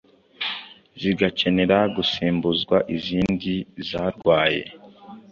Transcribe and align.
zigakenera 1.01 1.77
gusimbuzwa 1.95 2.77
izindi 2.95 3.53
zarwaye. 3.89 4.63